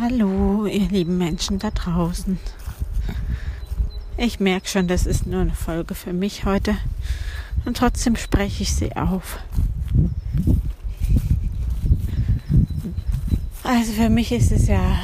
Hallo, 0.00 0.66
ihr 0.66 0.86
lieben 0.90 1.18
Menschen 1.18 1.58
da 1.58 1.72
draußen. 1.72 2.38
Ich 4.16 4.38
merke 4.38 4.68
schon, 4.68 4.86
das 4.86 5.06
ist 5.06 5.26
nur 5.26 5.40
eine 5.40 5.54
Folge 5.54 5.96
für 5.96 6.12
mich 6.12 6.44
heute. 6.44 6.76
Und 7.64 7.78
trotzdem 7.78 8.14
spreche 8.14 8.62
ich 8.62 8.72
sie 8.72 8.94
auf. 8.94 9.40
Also 13.64 13.90
für 13.90 14.08
mich 14.08 14.30
ist 14.30 14.52
es 14.52 14.68
ja 14.68 15.00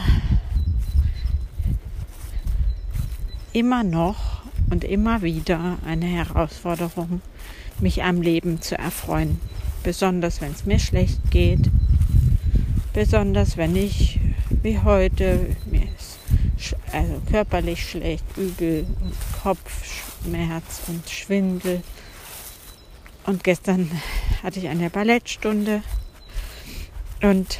immer 3.53 3.83
noch 3.83 4.43
und 4.71 4.85
immer 4.85 5.23
wieder 5.23 5.79
eine 5.85 6.07
Herausforderung, 6.07 7.21
mich 7.81 8.05
am 8.05 8.23
Leben 8.23 8.61
zu 8.61 8.79
erfreuen. 8.79 9.41
Besonders 9.83 10.41
wenn 10.41 10.53
es 10.53 10.67
mir 10.67 10.79
schlecht 10.79 11.33
geht. 11.33 11.69
Besonders 12.93 13.57
wenn 13.57 13.75
ich 13.75 14.21
wie 14.65 14.81
heute. 14.81 15.55
Mir 15.67 15.83
ist 15.97 16.75
also 16.91 17.20
körperlich 17.30 17.87
schlecht, 17.87 18.25
übel 18.37 18.87
und 19.02 19.15
Kopfschmerz 19.43 20.83
und 20.88 21.09
Schwindel. 21.09 21.83
Und 23.27 23.45
gestern 23.45 23.91
hatte 24.43 24.59
ich 24.59 24.69
eine 24.69 24.88
Ballettstunde 24.88 25.83
und 27.23 27.59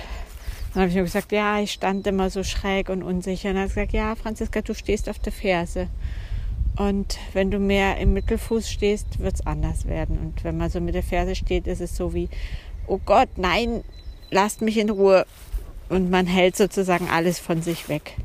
dann 0.73 0.80
habe 0.80 0.88
ich 0.88 0.95
nur 0.97 1.05
gesagt, 1.05 1.30
ja, 1.30 1.61
ich 1.61 1.73
stand 1.73 2.06
immer 2.06 2.30
so 2.30 2.42
schräg 2.42 2.88
und 2.88 3.02
unsicher. 3.02 3.50
Und 3.50 3.56
er 3.56 3.62
hat 3.62 3.69
gesagt, 3.69 3.92
ja, 3.92 4.14
Franziska, 4.16 4.62
du 4.62 4.75
stehst 4.75 5.09
auf 5.09 5.19
der 5.19 5.33
Ferse. 5.33 5.89
Und 6.77 7.19
wenn 7.34 7.50
du 7.50 7.59
mehr 7.59 7.98
im 7.98 8.14
Mittelfuß 8.14 8.69
stehst, 8.69 9.20
wird 9.20 9.34
es 9.34 9.47
anders 9.47 9.86
werden. 9.86 10.19
Und 10.19 10.42
wenn 10.42 10.56
man 10.56 10.70
so 10.70 10.80
mit 10.80 10.95
der 10.95 11.05
Ferse 11.05 11.36
steht, 11.36 11.66
ist 11.66 11.80
es 11.80 11.95
so 11.97 12.14
wie, 12.14 12.28
oh 12.86 12.98
Gott, 13.05 13.28
nein, 13.36 13.84
lasst 14.30 14.62
mich 14.62 14.78
in 14.78 14.91
Ruhe 14.91 15.27
und 15.88 16.11
man 16.11 16.27
hält 16.27 16.56
sozusagen 16.56 17.09
alles 17.09 17.38
von 17.38 17.62
sich 17.62 17.88
weg. 17.88 18.16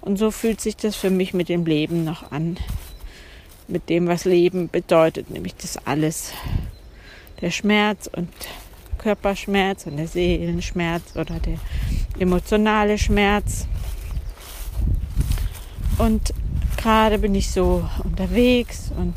Und 0.00 0.18
so 0.18 0.30
fühlt 0.30 0.60
sich 0.60 0.76
das 0.76 0.96
für 0.96 1.10
mich 1.10 1.32
mit 1.34 1.48
dem 1.48 1.64
Leben 1.64 2.04
noch 2.04 2.30
an. 2.30 2.58
Mit 3.68 3.88
dem, 3.88 4.06
was 4.06 4.26
Leben 4.26 4.68
bedeutet, 4.68 5.30
nämlich 5.30 5.54
das 5.56 5.78
alles. 5.86 6.32
Der 7.40 7.50
Schmerz 7.50 8.08
und 8.14 8.28
Körperschmerz 8.98 9.86
und 9.86 9.96
der 9.96 10.08
Seelenschmerz 10.08 11.16
oder 11.16 11.38
der 11.40 11.58
emotionale 12.18 12.98
Schmerz. 12.98 13.66
Und 15.98 16.34
gerade 16.76 17.18
bin 17.18 17.34
ich 17.34 17.50
so 17.50 17.88
unterwegs 18.02 18.90
und 18.96 19.14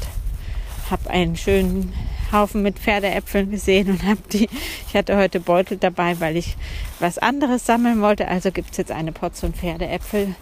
habe 0.90 1.10
einen 1.10 1.36
schönen 1.36 1.94
Haufen 2.31 2.61
mit 2.61 2.80
Pferdeäpfeln 2.80 3.52
gesehen 3.52 3.89
und 3.89 4.03
habe 4.03 4.22
die, 4.31 4.50
ich 4.88 4.95
hatte 4.95 5.17
heute 5.17 5.39
Beutel 5.39 5.78
dabei, 5.78 6.20
weil 6.20 6.38
ich 6.38 6.58
was 7.00 7.17
anderes 7.17 7.66
sammeln 7.66 8.02
wollte. 8.02 8.28
Also 8.28 8.52
gibt 8.52 8.72
es 8.72 8.78
jetzt 8.78 8.92
eine 8.92 9.11
Portion 9.11 9.53
Pferdeäpfel 9.53 10.36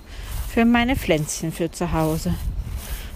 für 0.50 0.66
meine 0.66 0.96
Pflänzchen 0.96 1.52
für 1.52 1.72
zu 1.72 1.92
Hause. 1.92 2.34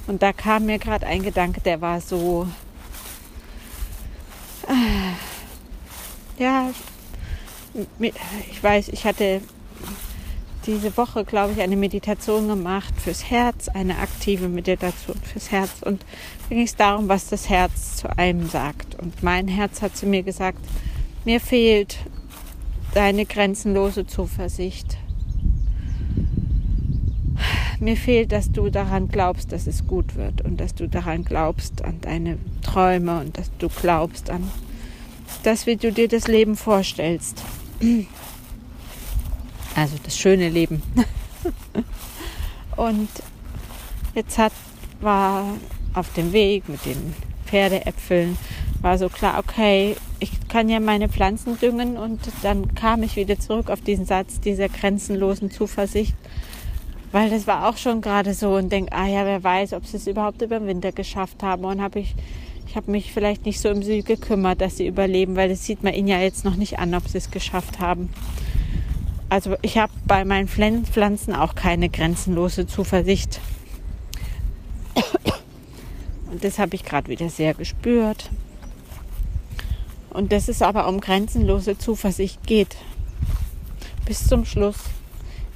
Und 0.08 0.22
da 0.22 0.34
kam 0.34 0.66
mir 0.66 0.80
gerade 0.80 1.06
ein 1.06 1.24
Gedanke, 1.24 1.62
der 1.62 1.82
war 1.82 2.02
so, 2.02 2.48
äh, 4.68 6.42
ja, 6.42 6.72
ich 8.52 8.64
weiß, 8.64 8.90
ich 8.90 9.06
hatte 9.06 9.42
diese 10.66 10.96
Woche, 10.98 11.26
glaube 11.26 11.54
ich, 11.54 11.62
eine 11.62 11.76
Meditation 11.76 12.48
gemacht 12.48 12.94
fürs 12.98 13.30
Herz, 13.30 13.70
eine 13.70 13.98
aktive 14.00 14.50
Meditation 14.50 15.18
fürs 15.22 15.52
Herz. 15.52 15.82
Und 15.82 16.04
da 16.50 16.56
ging 16.56 16.64
es 16.64 16.76
darum, 16.76 17.08
was 17.08 17.28
das 17.28 17.50
Herz 17.50 17.98
zu 17.98 18.18
einem 18.18 18.48
sagt. 18.48 18.96
Und 18.96 19.24
mein 19.24 19.48
Herz 19.48 19.82
hat 19.82 19.96
zu 19.96 20.06
mir 20.06 20.24
gesagt, 20.24 20.60
mir 21.26 21.40
fehlt 21.40 21.98
deine 22.94 23.26
grenzenlose 23.26 24.08
Zuversicht. 24.08 24.98
Mir 27.80 27.96
fehlt, 27.96 28.34
dass 28.34 28.52
du 28.52 28.70
daran 28.70 29.08
glaubst, 29.08 29.54
dass 29.54 29.66
es 29.66 29.88
gut 29.88 30.16
wird 30.16 30.42
und 30.42 30.60
dass 30.60 30.76
du 30.76 30.90
daran 30.90 31.24
glaubst 31.24 31.84
an 31.86 32.02
deine 32.02 32.38
Träume 32.62 33.22
und 33.22 33.38
dass 33.38 33.50
du 33.58 33.70
glaubst 33.70 34.30
an 34.30 34.44
das, 35.44 35.66
wie 35.66 35.78
du 35.78 35.92
dir 35.94 36.10
das 36.10 36.28
Leben 36.28 36.58
vorstellst. 36.58 37.42
Also 39.80 39.96
das 40.04 40.18
schöne 40.18 40.50
Leben. 40.50 40.84
und 42.76 43.08
jetzt 44.14 44.38
hat, 44.38 44.52
war 45.00 45.46
auf 45.94 46.12
dem 46.16 46.34
Weg 46.34 46.68
mit 46.68 46.86
den 46.86 47.14
Pferdeäpfeln, 47.46 48.38
war 48.82 48.98
so 48.98 49.08
klar, 49.08 49.40
okay, 49.40 49.96
ich 50.20 50.32
kann 50.50 50.68
ja 50.68 50.82
meine 50.82 51.08
Pflanzen 51.08 51.58
düngen 51.58 51.96
und 51.96 52.20
dann 52.44 52.76
kam 52.76 53.04
ich 53.04 53.16
wieder 53.16 53.40
zurück 53.40 53.70
auf 53.70 53.80
diesen 53.80 54.06
Satz 54.06 54.42
dieser 54.42 54.68
grenzenlosen 54.68 55.50
Zuversicht, 55.50 56.14
weil 57.14 57.30
das 57.30 57.48
war 57.48 57.70
auch 57.70 57.78
schon 57.78 58.02
gerade 58.02 58.34
so 58.34 58.56
und 58.56 58.74
denke, 58.74 58.92
ah 58.92 59.08
ja, 59.08 59.24
wer 59.24 59.42
weiß, 59.46 59.72
ob 59.72 59.86
sie 59.86 59.96
es 59.96 60.08
überhaupt 60.08 60.42
über 60.42 60.60
den 60.60 60.68
Winter 60.68 60.92
geschafft 60.92 61.42
haben. 61.42 61.64
Und 61.64 61.82
habe 61.82 62.00
ich 62.00 62.16
ich 62.68 62.76
habe 62.76 62.92
mich 62.92 63.14
vielleicht 63.14 63.46
nicht 63.46 63.60
so 63.62 63.70
im 63.70 63.82
Süd 63.82 64.06
gekümmert, 64.06 64.62
dass 64.62 64.78
sie 64.78 64.86
überleben, 64.86 65.36
weil 65.36 65.50
das 65.50 65.66
sieht 65.66 65.84
man 65.84 65.94
ihnen 65.94 66.08
ja 66.08 66.20
jetzt 66.20 66.46
noch 66.46 66.56
nicht 66.56 66.78
an, 66.78 66.94
ob 66.94 67.08
sie 67.08 67.18
es 67.18 67.32
geschafft 67.32 67.80
haben 67.80 68.10
also 69.30 69.56
ich 69.62 69.78
habe 69.78 69.94
bei 70.06 70.26
meinen 70.26 70.48
Pflanzen 70.48 71.34
auch 71.36 71.56
keine 71.56 71.90
grenzenlose 71.90 72.68
Zuversicht. 72.68 73.40
Und 76.32 76.44
das 76.44 76.60
habe 76.60 76.76
ich 76.76 76.84
gerade 76.84 77.08
wieder 77.08 77.30
sehr 77.30 77.54
gespürt. 77.54 78.30
Und 80.10 80.32
dass 80.32 80.48
es 80.48 80.62
aber 80.62 80.88
um 80.88 81.00
grenzenlose 81.00 81.78
Zuversicht 81.78 82.46
geht. 82.46 82.76
Bis 84.06 84.28
zum 84.28 84.46
Schluss 84.46 84.78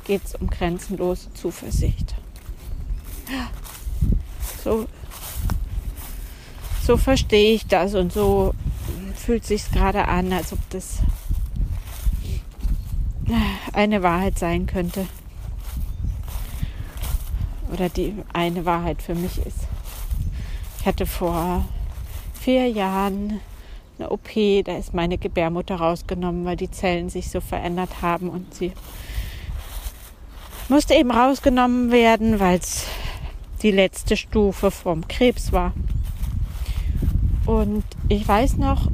geht 0.06 0.24
es 0.24 0.36
um 0.36 0.50
grenzenlose 0.50 1.34
Zuversicht. 1.34 2.14
So, 4.64 4.88
so 6.86 6.98
verstehe 6.98 7.56
ich 7.56 7.66
das 7.66 7.96
und 7.96 8.14
so 8.14 8.54
fühlt 9.16 9.46
sich 9.46 9.72
gerade 9.72 10.08
an, 10.08 10.32
als 10.34 10.54
ob 10.54 10.60
das 10.70 11.00
eine 13.74 14.04
Wahrheit 14.04 14.40
sein 14.40 14.66
könnte. 14.66 15.08
Oder 17.72 17.90
die 17.90 18.14
eine 18.34 18.66
Wahrheit 18.66 19.02
für 19.02 19.16
mich 19.16 19.38
ist. 19.46 19.68
Ich 20.80 20.86
hatte 20.86 21.06
vor 21.06 21.66
vier 22.34 22.70
Jahren 22.70 23.40
eine 23.98 24.10
OP, 24.10 24.30
da 24.66 24.78
ist 24.78 24.94
meine 24.94 25.18
Gebärmutter 25.18 25.76
rausgenommen, 25.76 26.46
weil 26.46 26.58
die 26.58 26.72
Zellen 26.72 27.10
sich 27.10 27.30
so 27.30 27.40
verändert 27.40 28.02
haben 28.02 28.30
und 28.30 28.54
sie 28.54 28.74
musste 30.70 30.94
eben 30.94 31.12
rausgenommen 31.12 31.92
werden, 31.92 32.40
weil 32.40 32.60
es 32.60 32.86
die 33.62 33.72
letzte 33.72 34.18
Stufe 34.18 34.72
vom 34.72 35.08
Krebs 35.08 35.52
war. 35.52 35.74
Und 37.46 37.84
ich 38.10 38.28
weiß 38.28 38.58
noch, 38.58 38.88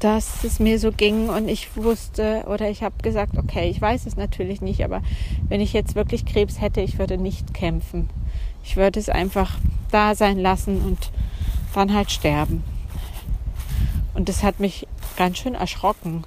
dass 0.00 0.44
es 0.44 0.60
mir 0.60 0.78
so 0.78 0.92
ging 0.92 1.28
und 1.28 1.48
ich 1.48 1.76
wusste 1.76 2.44
oder 2.46 2.70
ich 2.70 2.82
habe 2.82 3.02
gesagt, 3.02 3.36
okay, 3.36 3.68
ich 3.68 3.80
weiß 3.80 4.06
es 4.06 4.16
natürlich 4.16 4.60
nicht, 4.60 4.84
aber 4.84 5.02
wenn 5.48 5.60
ich 5.60 5.72
jetzt 5.72 5.94
wirklich 5.94 6.24
Krebs 6.24 6.60
hätte, 6.60 6.80
ich 6.80 6.98
würde 6.98 7.18
nicht 7.18 7.52
kämpfen. 7.52 8.08
Ich 8.62 8.76
würde 8.76 9.00
es 9.00 9.08
einfach 9.08 9.58
da 9.90 10.14
sein 10.14 10.38
lassen 10.38 10.80
und 10.82 11.10
dann 11.74 11.94
halt 11.94 12.10
sterben. 12.10 12.62
Und 14.14 14.28
das 14.28 14.42
hat 14.42 14.60
mich 14.60 14.86
ganz 15.16 15.38
schön 15.38 15.54
erschrocken. 15.54 16.24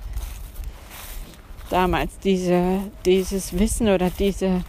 Damals 1.69 2.19
diese, 2.19 2.79
dieses 3.05 3.57
Wissen 3.57 3.87
oder 3.87 4.09
diese, 4.09 4.63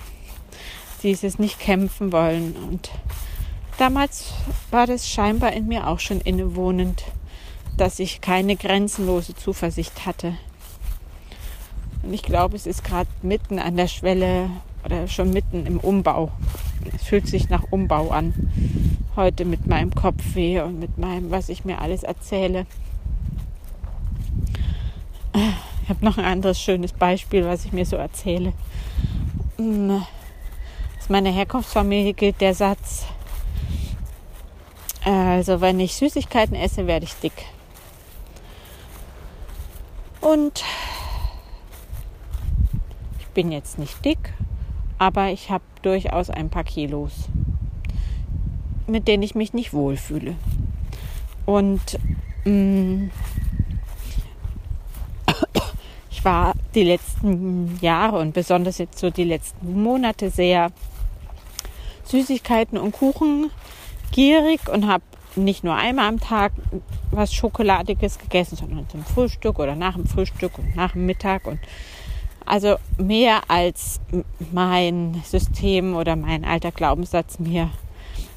dieses 1.02 1.38
nicht 1.38 1.58
kämpfen 1.58 2.12
wollen. 2.12 2.54
Und 2.56 2.90
damals 3.78 4.32
war 4.70 4.86
das 4.86 5.08
scheinbar 5.08 5.52
in 5.52 5.66
mir 5.66 5.88
auch 5.88 5.98
schon 5.98 6.20
innewohnend 6.20 7.04
dass 7.76 7.98
ich 7.98 8.20
keine 8.20 8.56
grenzenlose 8.56 9.34
Zuversicht 9.34 10.06
hatte. 10.06 10.34
Und 12.02 12.12
ich 12.12 12.22
glaube, 12.22 12.56
es 12.56 12.66
ist 12.66 12.84
gerade 12.84 13.08
mitten 13.22 13.58
an 13.58 13.76
der 13.76 13.88
Schwelle 13.88 14.50
oder 14.84 15.06
schon 15.08 15.30
mitten 15.32 15.66
im 15.66 15.78
Umbau. 15.78 16.30
Es 16.94 17.04
fühlt 17.04 17.28
sich 17.28 17.48
nach 17.48 17.64
Umbau 17.70 18.10
an. 18.10 18.34
Heute 19.14 19.44
mit 19.44 19.66
meinem 19.66 19.94
Kopfweh 19.94 20.60
und 20.60 20.80
mit 20.80 20.98
meinem, 20.98 21.30
was 21.30 21.48
ich 21.48 21.64
mir 21.64 21.80
alles 21.80 22.02
erzähle. 22.02 22.66
Ich 25.82 25.88
habe 25.88 26.04
noch 26.04 26.18
ein 26.18 26.25
anderes 26.25 26.60
schönes 26.60 26.92
Beispiel, 26.92 27.44
was 27.44 27.64
ich 27.64 27.72
mir 27.72 27.86
so 27.86 27.96
erzähle. 27.96 28.52
Aus 29.58 31.08
meiner 31.08 31.30
Herkunftsfamilie 31.30 32.14
gilt 32.14 32.40
der 32.40 32.54
Satz, 32.54 33.04
also 35.04 35.60
wenn 35.60 35.80
ich 35.80 35.94
Süßigkeiten 35.94 36.56
esse, 36.56 36.86
werde 36.86 37.04
ich 37.04 37.14
dick. 37.14 37.32
Und 40.22 40.64
ich 43.19 43.26
bin 43.34 43.50
jetzt 43.50 43.76
nicht 43.78 44.04
dick, 44.04 44.32
aber 44.96 45.30
ich 45.30 45.50
habe 45.50 45.64
durchaus 45.82 46.30
ein 46.30 46.48
paar 46.48 46.62
Kilos, 46.62 47.12
mit 48.86 49.08
denen 49.08 49.24
ich 49.24 49.34
mich 49.34 49.52
nicht 49.52 49.72
wohlfühle. 49.72 50.36
Und 51.44 51.98
mh, 52.44 52.52
mm, 52.52 53.10
ich 56.12 56.25
war 56.25 56.54
die 56.76 56.84
letzten 56.84 57.78
Jahre 57.80 58.20
und 58.20 58.32
besonders 58.32 58.78
jetzt 58.78 59.00
so 59.00 59.10
die 59.10 59.25
letzten 59.25 59.82
Monate 59.82 60.30
sehr 60.30 60.70
Süßigkeiten 62.04 62.78
und 62.78 62.92
Kuchen 62.92 63.50
gierig 64.12 64.68
und 64.68 64.86
habe 64.86 65.02
nicht 65.37 65.64
nur 65.64 65.75
einmal 65.75 66.08
am 66.08 66.20
Tag 66.20 66.52
was 67.11 67.32
Schokoladiges 67.32 68.19
gegessen, 68.19 68.56
sondern 68.56 68.88
zum 68.88 69.05
Frühstück 69.05 69.58
oder 69.58 69.75
nach 69.75 69.94
dem 69.94 70.06
Frühstück 70.06 70.58
und 70.58 70.76
nach 70.76 70.93
dem 70.93 71.06
Mittag 71.06 71.46
und 71.46 71.58
also 72.44 72.76
mehr 72.99 73.43
als 73.49 74.00
mein 74.50 75.23
System 75.25 75.94
oder 75.94 76.17
mein 76.17 76.44
alter 76.44 76.73
Glaubenssatz 76.73 77.38
mir 77.38 77.70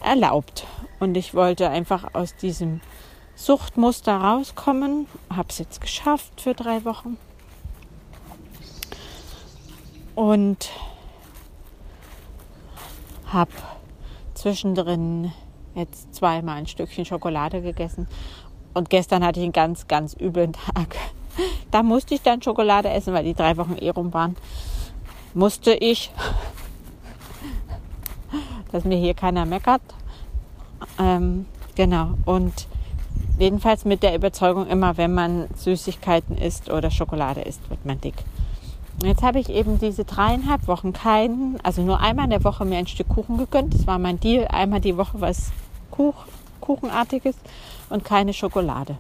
erlaubt. 0.03 0.67
Und 0.99 1.17
ich 1.17 1.33
wollte 1.33 1.69
einfach 1.69 2.13
aus 2.13 2.35
diesem 2.35 2.81
Suchtmuster 3.35 4.15
rauskommen. 4.15 5.07
Habe 5.35 5.49
es 5.49 5.59
jetzt 5.59 5.81
geschafft 5.81 6.39
für 6.39 6.53
drei 6.53 6.85
Wochen. 6.85 7.17
Und 10.13 10.69
habe 13.27 13.51
zwischendrin 14.33 15.33
jetzt 15.75 16.13
zweimal 16.15 16.57
ein 16.57 16.67
Stückchen 16.67 17.05
Schokolade 17.05 17.61
gegessen. 17.61 18.07
Und 18.73 18.89
gestern 18.89 19.23
hatte 19.23 19.39
ich 19.39 19.43
einen 19.43 19.53
ganz, 19.53 19.87
ganz 19.87 20.15
üblen 20.19 20.53
Tag. 20.53 20.95
Da 21.69 21.83
musste 21.83 22.15
ich 22.15 22.21
dann 22.21 22.41
Schokolade 22.41 22.89
essen, 22.89 23.13
weil 23.13 23.25
die 23.25 23.33
drei 23.33 23.57
Wochen 23.57 23.75
eh 23.77 23.89
rum 23.89 24.13
waren. 24.13 24.37
Musste 25.33 25.73
ich, 25.73 26.09
dass 28.71 28.85
mir 28.85 28.97
hier 28.97 29.13
keiner 29.13 29.45
meckert. 29.45 29.81
Ähm, 30.97 31.45
genau. 31.75 32.11
Und 32.23 32.67
jedenfalls 33.37 33.83
mit 33.83 34.01
der 34.01 34.15
Überzeugung, 34.15 34.67
immer 34.67 34.95
wenn 34.95 35.13
man 35.13 35.49
Süßigkeiten 35.55 36.37
isst 36.37 36.69
oder 36.69 36.89
Schokolade 36.89 37.41
isst, 37.41 37.69
wird 37.69 37.85
man 37.85 37.99
dick. 37.99 38.15
Jetzt 39.03 39.23
habe 39.23 39.39
ich 39.39 39.49
eben 39.49 39.77
diese 39.77 40.05
dreieinhalb 40.05 40.67
Wochen 40.67 40.93
keinen, 40.93 41.57
also 41.63 41.81
nur 41.81 41.99
einmal 41.99 42.25
in 42.25 42.31
der 42.31 42.45
Woche 42.45 42.63
mir 42.63 42.77
ein 42.77 42.87
Stück 42.87 43.09
Kuchen 43.09 43.37
gegönnt. 43.37 43.73
Das 43.73 43.85
war 43.87 43.99
mein 43.99 44.21
Deal. 44.21 44.47
Einmal 44.47 44.79
die 44.79 44.95
Woche 44.95 45.19
was 45.19 45.51
Kuch, 45.95 46.15
Kuchenartiges 46.61 47.35
und 47.89 48.03
keine 48.03 48.33
Schokolade. 48.33 48.97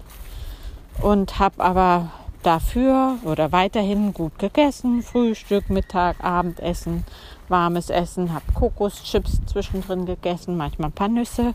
Und 1.01 1.39
habe 1.39 1.63
aber 1.63 2.11
dafür 2.45 3.17
oder 3.23 3.51
weiterhin 3.51 4.13
gut 4.13 4.37
gegessen. 4.39 5.01
Frühstück, 5.01 5.69
Mittag, 5.69 6.23
Abendessen, 6.23 7.05
warmes 7.49 7.89
Essen. 7.89 8.33
Habe 8.33 8.45
Kokoschips 8.53 9.41
zwischendrin 9.47 10.05
gegessen, 10.05 10.55
manchmal 10.55 10.89
ein 10.89 10.93
paar 10.93 11.07
Nüsse. 11.07 11.53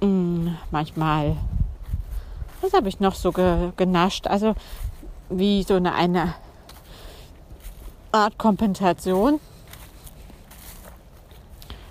Mm, 0.00 0.48
manchmal, 0.70 1.36
was 2.60 2.72
habe 2.72 2.88
ich 2.88 3.00
noch 3.00 3.14
so 3.14 3.32
ge, 3.32 3.72
genascht? 3.76 4.26
Also 4.26 4.54
wie 5.28 5.62
so 5.64 5.74
eine, 5.74 5.94
eine 5.94 6.34
Art 8.12 8.38
Kompensation. 8.38 9.40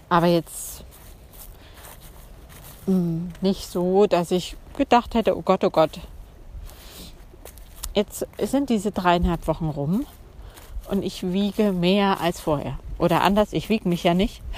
Aber 0.08 0.28
jetzt 0.28 0.75
hm, 0.75 0.75
nicht 2.88 3.68
so, 3.68 4.06
dass 4.06 4.32
ich 4.32 4.56
gedacht 4.78 5.16
hätte, 5.16 5.38
oh 5.38 5.42
Gott, 5.42 5.64
oh 5.64 5.70
Gott. 5.70 6.00
Jetzt 7.94 8.28
sind 8.42 8.70
diese 8.70 8.92
dreieinhalb 8.92 9.48
Wochen 9.48 9.70
rum 9.70 10.06
und 10.90 11.04
ich 11.04 11.24
wiege 11.32 11.72
mehr 11.72 12.20
als 12.22 12.40
vorher. 12.40 12.78
Oder 12.98 13.22
anders, 13.22 13.54
ich 13.54 13.70
wiege 13.70 13.90
mich 13.90 14.04
ja 14.04 14.14
nicht. 14.14 14.42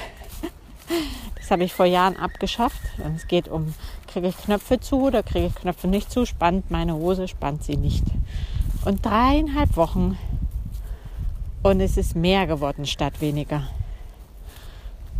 Das 1.35 1.51
habe 1.51 1.63
ich 1.63 1.74
vor 1.74 1.85
Jahren 1.85 2.18
abgeschafft. 2.18 2.81
Und 3.01 3.15
es 3.15 3.29
geht 3.29 3.47
um, 3.47 3.74
kriege 4.07 4.27
ich 4.27 4.38
Knöpfe 4.38 4.81
zu 4.81 5.03
oder 5.03 5.24
kriege 5.24 5.45
ich 5.47 5.56
Knöpfe 5.56 5.88
nicht 5.88 6.12
zu, 6.12 6.25
spannt 6.25 6.69
meine 6.71 6.94
Hose, 6.94 7.29
spannt 7.29 7.63
sie 7.63 7.77
nicht. 7.77 8.03
Und 8.83 9.06
dreieinhalb 9.06 9.77
Wochen 9.77 10.18
und 11.63 11.79
es 11.79 11.95
ist 11.95 12.18
mehr 12.18 12.47
geworden 12.47 12.85
statt 12.85 13.21
weniger. 13.21 13.63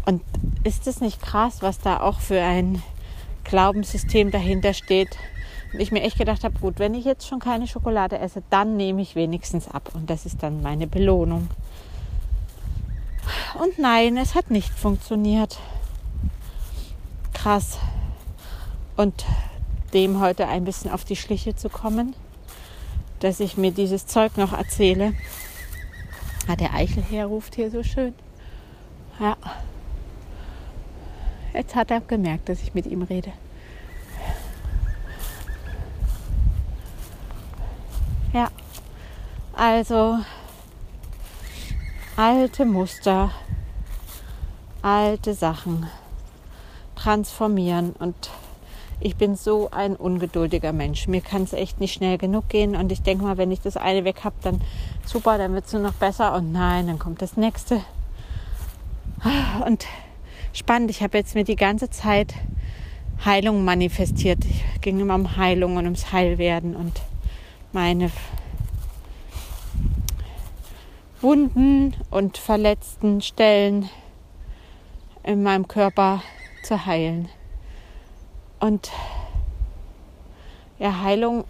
Und 0.06 0.21
ist 0.65 0.88
es 0.88 1.00
nicht 1.00 1.21
krass, 1.21 1.62
was 1.62 1.80
da 1.80 2.01
auch 2.01 2.19
für 2.19 2.42
ein 2.42 2.81
Glaubenssystem 3.47 4.31
dahinter 4.31 4.73
steht? 4.73 5.17
Und 5.73 5.79
ich 5.79 5.91
mir 5.91 6.01
echt 6.01 6.17
gedacht 6.17 6.44
habe, 6.44 6.59
gut, 6.59 6.79
wenn 6.79 6.94
ich 6.94 7.05
jetzt 7.05 7.27
schon 7.27 7.39
keine 7.39 7.67
Schokolade 7.67 8.19
esse, 8.19 8.41
dann 8.49 8.77
nehme 8.77 9.01
ich 9.01 9.15
wenigstens 9.15 9.67
ab. 9.67 9.91
Und 9.94 10.09
das 10.09 10.25
ist 10.25 10.44
dann 10.44 10.61
meine 10.61 10.88
Belohnung. 10.88 11.49
Und 13.59 13.77
nein, 13.77 14.17
es 14.17 14.35
hat 14.35 14.49
nicht 14.51 14.69
funktioniert. 14.69 15.59
Krass. 17.33 17.79
Und 18.95 19.25
dem 19.94 20.19
heute 20.19 20.47
ein 20.47 20.63
bisschen 20.63 20.91
auf 20.91 21.03
die 21.03 21.15
Schliche 21.15 21.55
zu 21.55 21.69
kommen, 21.69 22.15
dass 23.19 23.39
ich 23.39 23.57
mir 23.57 23.71
dieses 23.71 24.07
Zeug 24.07 24.38
noch 24.38 24.53
erzähle, 24.53 25.13
Ah, 26.49 26.55
der 26.55 26.73
Eichelherr 26.73 27.25
ruft 27.25 27.55
hier 27.55 27.69
so 27.69 27.83
schön. 27.83 28.13
Ja. 29.19 29.35
Jetzt 31.57 31.74
hat 31.74 31.89
er 31.89 32.01
gemerkt, 32.01 32.50
dass 32.50 32.62
ich 32.62 32.75
mit 32.75 32.86
ihm 32.86 33.01
rede. 33.01 33.33
Ja. 38.31 38.50
Also 39.54 40.19
alte 42.15 42.63
Muster, 42.63 43.31
alte 44.83 45.33
Sachen 45.33 45.88
transformieren 46.95 47.94
und 47.98 48.30
ich 49.00 49.15
bin 49.15 49.36
so 49.36 49.71
ein 49.71 49.95
ungeduldiger 49.95 50.74
Mensch. 50.74 51.07
Mir 51.07 51.21
kann 51.21 51.42
es 51.42 51.54
echt 51.54 51.80
nicht 51.80 51.94
schnell 51.94 52.19
genug 52.19 52.50
gehen. 52.50 52.75
Und 52.75 52.92
ich 52.92 53.01
denke 53.01 53.24
mal, 53.24 53.38
wenn 53.38 53.51
ich 53.51 53.62
das 53.62 53.77
eine 53.77 54.04
weg 54.04 54.24
habe, 54.24 54.36
dann 54.42 54.62
super, 55.06 55.39
dann 55.39 55.54
wird 55.54 55.65
es 55.65 55.74
nur 55.74 55.81
noch 55.81 55.94
besser. 55.94 56.33
Und 56.33 56.51
nein, 56.51 56.86
dann 56.86 56.98
kommt 56.98 57.21
das 57.21 57.38
nächste. 57.38 57.81
Und 59.65 59.86
spannend, 60.53 60.89
ich 60.89 61.01
habe 61.01 61.17
jetzt 61.17 61.35
mir 61.35 61.44
die 61.44 61.55
ganze 61.55 61.89
Zeit 61.89 62.33
Heilung 63.25 63.65
manifestiert. 63.65 64.45
Ich 64.45 64.81
ging 64.81 64.99
immer 64.99 65.15
um 65.15 65.38
Heilung 65.38 65.77
und 65.77 65.85
ums 65.85 66.11
Heilwerden 66.11 66.75
und 66.75 67.01
meine 67.73 68.11
Wunden 71.21 71.95
und 72.11 72.38
verletzten 72.38 73.21
Stellen 73.21 73.89
in 75.23 75.44
meinem 75.44 75.67
Körper 75.67 76.21
zu 76.63 76.85
heilen. 76.85 77.27
Und 78.59 78.91
ja, 80.79 81.01
Heilung, 81.01 81.44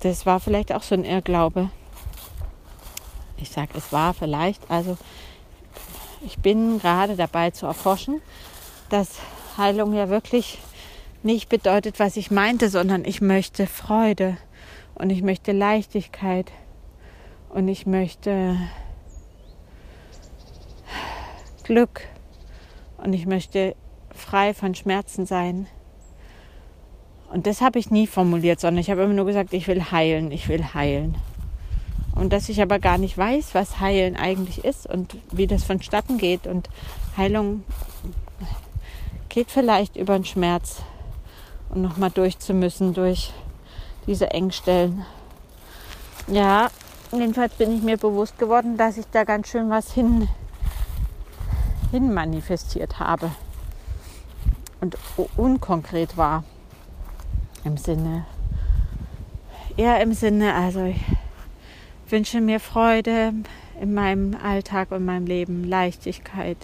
das 0.00 0.26
war 0.26 0.40
vielleicht 0.40 0.72
auch 0.72 0.82
so 0.82 0.94
ein 0.94 1.04
Irrglaube. 1.04 1.70
Ich 3.36 3.50
sage, 3.50 3.70
es 3.76 3.92
war 3.92 4.14
vielleicht, 4.14 4.70
also 4.70 4.96
ich 6.24 6.38
bin 6.38 6.78
gerade 6.78 7.16
dabei 7.16 7.50
zu 7.50 7.66
erforschen, 7.66 8.20
dass 8.88 9.18
Heilung 9.56 9.94
ja 9.94 10.08
wirklich 10.08 10.58
nicht 11.22 11.48
bedeutet, 11.48 11.98
was 11.98 12.16
ich 12.16 12.30
meinte, 12.30 12.68
sondern 12.68 13.04
ich 13.04 13.20
möchte 13.20 13.66
Freude 13.66 14.36
und 14.94 15.10
ich 15.10 15.22
möchte 15.22 15.52
Leichtigkeit 15.52 16.52
und 17.48 17.68
ich 17.68 17.86
möchte 17.86 18.56
Glück 21.64 22.02
und 22.98 23.12
ich 23.12 23.26
möchte 23.26 23.74
frei 24.14 24.54
von 24.54 24.74
Schmerzen 24.74 25.26
sein. 25.26 25.66
Und 27.32 27.46
das 27.46 27.60
habe 27.60 27.78
ich 27.78 27.90
nie 27.90 28.06
formuliert, 28.06 28.60
sondern 28.60 28.80
ich 28.80 28.90
habe 28.90 29.02
immer 29.02 29.14
nur 29.14 29.26
gesagt, 29.26 29.52
ich 29.52 29.66
will 29.66 29.90
heilen, 29.90 30.30
ich 30.30 30.48
will 30.48 30.74
heilen. 30.74 31.16
Und 32.16 32.32
dass 32.32 32.48
ich 32.48 32.60
aber 32.60 32.78
gar 32.78 32.98
nicht 32.98 33.16
weiß, 33.16 33.54
was 33.54 33.78
heilen 33.78 34.16
eigentlich 34.16 34.64
ist 34.64 34.86
und 34.86 35.16
wie 35.30 35.46
das 35.46 35.64
vonstatten 35.64 36.18
geht. 36.18 36.46
Und 36.46 36.68
Heilung 37.16 37.62
geht 39.28 39.50
vielleicht 39.50 39.96
über 39.96 40.14
den 40.14 40.24
Schmerz 40.24 40.82
und 41.68 41.82
nochmal 41.82 42.10
durchzumüssen 42.10 42.94
durch 42.94 43.32
diese 44.06 44.30
Engstellen. 44.30 45.04
Ja, 46.26 46.70
jedenfalls 47.12 47.52
bin 47.54 47.76
ich 47.76 47.82
mir 47.82 47.98
bewusst 47.98 48.38
geworden, 48.38 48.78
dass 48.78 48.96
ich 48.96 49.06
da 49.12 49.24
ganz 49.24 49.48
schön 49.48 49.68
was 49.68 49.92
hin, 49.92 50.28
hin 51.90 52.14
manifestiert 52.14 52.98
habe 52.98 53.30
und 54.80 54.96
unkonkret 55.36 56.16
war 56.16 56.44
im 57.64 57.76
Sinne, 57.76 58.24
eher 59.76 60.00
im 60.00 60.14
Sinne, 60.14 60.54
also 60.54 60.84
ich 60.84 61.00
wünsche 62.10 62.40
mir 62.40 62.60
Freude 62.60 63.32
in 63.80 63.94
meinem 63.94 64.36
Alltag 64.42 64.92
und 64.92 65.04
meinem 65.04 65.26
Leben, 65.26 65.64
Leichtigkeit, 65.64 66.58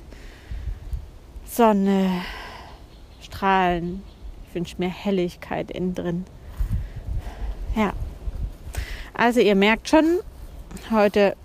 Sonne, 1.45 2.23
Strahlen. 3.21 4.03
Ich 4.49 4.55
wünsche 4.55 4.77
mir 4.79 4.89
Helligkeit 4.89 5.71
innen 5.71 5.95
drin. 5.95 6.25
Ja. 7.77 7.93
Also 9.15 9.41
ihr 9.41 9.55
merkt 9.55 9.89
schon, 9.89 10.21
heute 10.91 11.37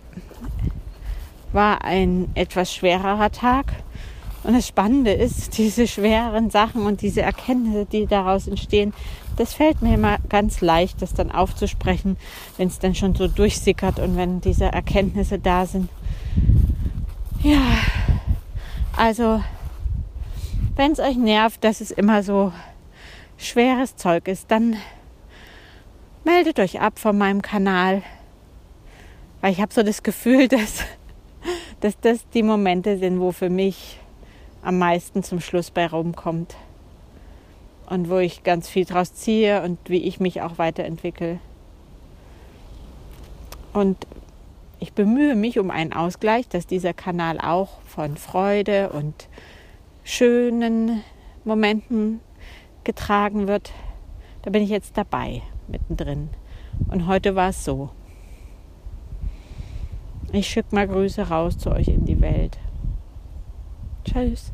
war 1.52 1.84
ein 1.84 2.30
etwas 2.36 2.74
schwererer 2.74 3.32
Tag. 3.32 3.66
Und 4.48 4.54
das 4.54 4.66
Spannende 4.66 5.12
ist, 5.12 5.58
diese 5.58 5.88
schweren 5.88 6.50
Sachen 6.50 6.86
und 6.86 7.02
diese 7.02 7.22
Erkenntnisse, 7.22 7.86
die 7.86 8.08
daraus 8.08 8.48
entstehen, 8.48 8.94
das 9.36 9.54
fällt 9.54 9.82
mir 9.82 9.96
immer 9.96 10.20
ganz 10.30 10.62
leicht, 10.62 11.02
das 11.02 11.14
dann 11.14 11.34
aufzusprechen, 11.34 12.16
wenn 12.56 12.70
es 12.70 12.80
dann 12.80 12.96
schon 12.96 13.14
so 13.14 13.28
durchsickert 13.28 14.00
und 14.00 14.16
wenn 14.16 14.40
diese 14.40 14.68
Erkenntnisse 14.68 15.38
da 15.38 15.66
sind. 15.66 15.90
Ja, 17.44 17.62
also 18.96 19.44
wenn 20.78 20.94
es 20.94 21.00
euch 21.00 21.18
nervt, 21.18 21.62
dass 21.66 21.82
es 21.82 21.92
immer 21.92 22.24
so 22.24 22.54
schweres 23.36 23.98
Zeug 23.98 24.30
ist, 24.30 24.50
dann 24.50 24.78
meldet 26.24 26.58
euch 26.62 26.80
ab 26.80 27.00
von 27.00 27.18
meinem 27.18 27.42
Kanal. 27.42 28.02
Weil 29.42 29.52
ich 29.52 29.60
habe 29.60 29.74
so 29.74 29.84
das 29.84 30.04
Gefühl, 30.04 30.48
dass, 30.48 30.86
dass 31.82 32.00
das 32.00 32.30
die 32.30 32.44
Momente 32.44 32.98
sind, 32.98 33.20
wo 33.20 33.34
für 33.34 33.50
mich 33.50 34.00
am 34.62 34.78
meisten 34.78 35.24
zum 35.24 35.40
Schluss 35.40 35.72
bei 35.72 35.88
rumkommt. 35.88 36.56
Und 37.90 38.10
wo 38.10 38.18
ich 38.18 38.44
ganz 38.44 38.68
viel 38.68 38.86
draus 38.86 39.14
ziehe 39.14 39.64
und 39.64 39.80
wie 39.88 40.04
ich 40.04 40.20
mich 40.20 40.42
auch 40.42 40.58
weiterentwickle. 40.58 41.40
Und 43.74 44.08
ich 44.80 44.94
bemühe 44.94 45.36
mich 45.36 45.58
um 45.58 45.72
einen 45.72 45.94
Ausgleich, 45.94 46.48
dass 46.50 46.68
dieser 46.68 46.94
Kanal 46.94 47.40
auch 47.40 47.82
von 47.86 48.18
Freude 48.18 48.90
und 48.90 49.28
schönen 50.04 51.02
Momenten 51.46 52.20
getragen 52.84 53.48
wird. 53.48 53.72
Da 54.44 54.52
bin 54.52 54.64
ich 54.64 54.70
jetzt 54.70 54.98
dabei, 54.98 55.42
mittendrin. 55.68 56.30
Und 56.90 57.08
heute 57.08 57.36
war 57.36 57.50
es 57.50 57.66
so. 57.66 57.90
Ich 60.32 60.48
schicke 60.48 60.76
mal 60.76 60.88
Grüße 60.88 61.30
raus 61.30 61.58
zu 61.58 61.72
euch 61.72 61.88
in 61.88 62.06
die 62.06 62.22
Welt. 62.22 62.58
Tschüss. 64.08 64.52